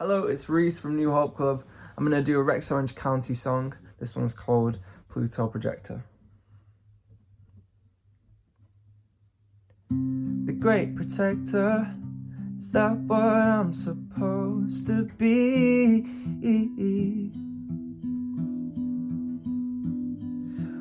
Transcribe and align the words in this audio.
Hello, 0.00 0.26
it's 0.28 0.48
Reece 0.48 0.78
from 0.78 0.94
New 0.94 1.10
Hope 1.10 1.36
Club. 1.36 1.64
I'm 1.96 2.08
going 2.08 2.16
to 2.16 2.24
do 2.24 2.38
a 2.38 2.42
Rex 2.44 2.70
Orange 2.70 2.94
County 2.94 3.34
song. 3.34 3.74
This 3.98 4.14
one's 4.14 4.32
called 4.32 4.78
Pluto 5.08 5.48
Projector. 5.48 6.04
The 9.90 10.52
Great 10.52 10.94
Protector, 10.94 11.92
is 12.60 12.70
that 12.70 12.96
what 12.96 13.24
I'm 13.24 13.74
supposed 13.74 14.86
to 14.86 15.02
be? 15.18 16.02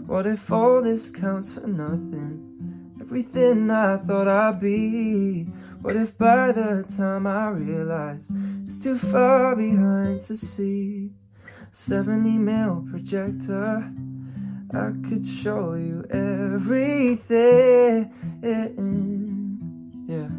What 0.05 0.27
if 0.27 0.51
all 0.51 0.83
this 0.83 1.09
counts 1.09 1.51
for 1.51 1.65
nothing? 1.65 2.93
Everything 3.01 3.71
I 3.71 3.97
thought 3.97 4.27
I'd 4.27 4.59
be 4.59 5.47
what 5.81 5.95
if 5.95 6.17
by 6.17 6.51
the 6.51 6.85
time 6.97 7.27
I 7.27 7.49
realize 7.49 8.27
it's 8.67 8.79
too 8.79 8.97
far 8.97 9.55
behind 9.55 10.21
to 10.23 10.37
see 10.37 11.11
70 11.71 12.31
mil 12.31 12.85
projector 12.89 13.91
I 14.73 14.91
could 15.07 15.25
show 15.25 15.75
you 15.75 16.03
everything. 16.11 18.11
Yeah. 20.09 20.29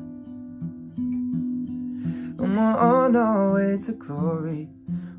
And 2.38 2.56
we're 2.56 2.78
on 2.78 3.16
our 3.16 3.54
way 3.54 3.78
to 3.86 3.92
glory 3.92 4.68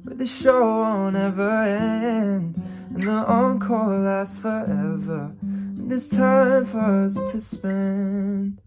Where 0.04 0.16
the 0.16 0.28
show 0.28 0.62
won't 0.62 1.16
ever 1.16 1.64
end. 1.64 2.62
And 2.94 3.04
the 3.04 3.12
encore 3.12 4.00
lasts 4.00 4.38
forever. 4.38 5.32
And 5.42 5.90
there's 5.90 6.08
time 6.08 6.66
for 6.66 7.06
us 7.06 7.16
to 7.16 7.42
spend 7.42 8.62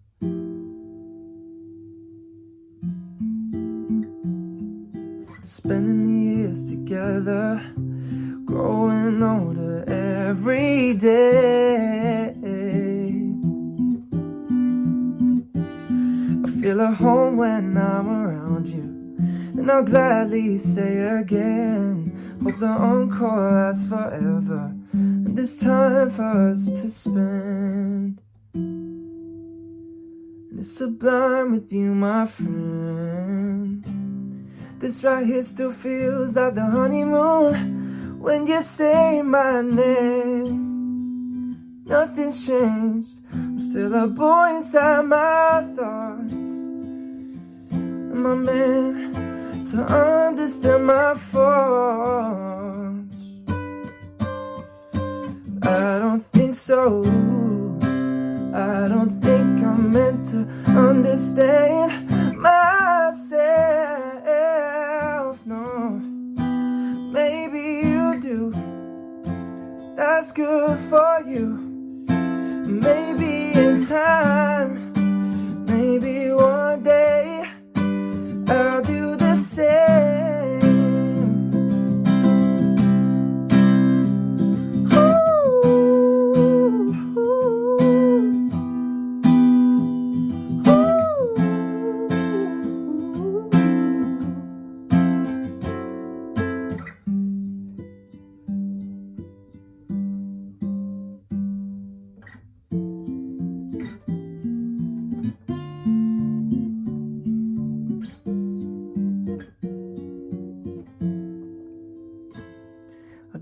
Spending 5.44 6.06
the 6.06 6.12
years 6.12 6.68
together, 6.70 7.60
growing 8.44 9.20
older 9.22 9.84
every 9.88 10.94
day. 10.94 12.32
I 16.44 16.50
feel 16.60 16.80
at 16.80 16.94
home 16.94 17.36
when 17.36 17.76
I'm 17.76 18.08
around 18.08 18.68
you, 18.68 18.84
and 19.58 19.68
I'll 19.70 19.82
gladly 19.82 20.58
say 20.58 21.00
again, 21.00 22.12
hope 22.42 22.58
the 22.60 22.66
encore 22.66 23.52
lasts 23.52 23.86
forever, 23.88 24.72
and 24.92 25.36
there's 25.36 25.56
time 25.56 26.10
for 26.10 26.50
us 26.50 26.66
to 26.66 26.88
spend. 26.90 28.20
And 28.54 30.58
it's 30.58 30.72
sublime 30.72 31.52
with 31.52 31.72
you, 31.72 31.94
my 31.94 32.26
friend. 32.26 33.11
This 34.82 35.02
right 35.04 35.24
here 35.24 35.44
still 35.44 35.70
feels 35.70 36.34
like 36.34 36.56
the 36.56 36.66
honeymoon 36.66 38.18
when 38.18 38.48
you 38.48 38.60
say 38.62 39.22
my 39.22 39.62
name. 39.62 40.56
Nothing's 41.86 42.44
changed. 42.44 43.20
I'm 43.32 43.60
still 43.60 43.94
a 43.94 44.08
boy 44.08 44.56
inside 44.56 45.02
my 45.02 45.64
thoughts. 45.76 46.32
Am 47.70 48.26
I 48.26 48.34
meant 48.34 49.70
to 49.70 49.84
understand 49.84 50.84
my 50.84 51.14
faults? 51.14 53.14
I 55.62 56.00
don't 56.00 56.24
think 56.24 56.56
so. 56.56 57.04
I 58.52 58.88
don't 58.88 59.20
think 59.22 59.62
I'm 59.62 59.92
meant 59.92 60.24
to 60.32 60.44
understand 60.76 62.01
that's 70.22 70.30
good 70.30 70.78
for 70.88 71.20
you. 71.26 71.71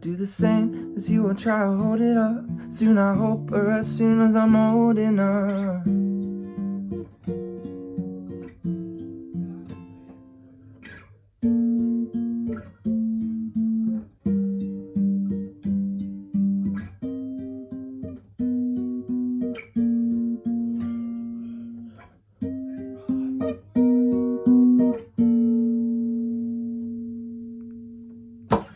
Do 0.00 0.16
the 0.16 0.27
same 0.27 0.94
as 0.97 1.11
you 1.11 1.22
will 1.22 1.34
try 1.34 1.61
to 1.61 1.72
hold 1.77 2.00
it 2.00 2.16
up. 2.16 2.44
Soon 2.71 2.97
I 2.97 3.15
hope, 3.15 3.53
or 3.53 3.71
as 3.72 3.87
soon 3.87 4.22
as 4.22 4.34
I'm 4.34 4.56
old 4.56 4.99
enough. 4.99 5.84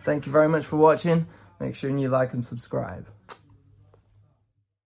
Thank 0.05 0.27
you 0.27 0.33
very 0.33 0.49
much 0.51 0.67
for 0.67 0.77
watching. 0.77 1.27
Make 1.61 1.75
sure 1.75 1.97
you 1.97 2.09
like 2.09 2.35
and 2.35 2.45
subscribe. 2.45 3.07